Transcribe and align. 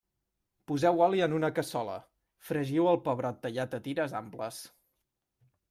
Poseu 0.69 1.03
oli 1.07 1.21
en 1.25 1.35
una 1.39 1.51
cassola, 1.59 1.99
fregiu 2.49 2.89
el 2.95 2.99
pebrot 3.09 3.39
tallat 3.47 3.79
a 3.79 3.83
tires 3.89 4.19
amples. 4.25 4.61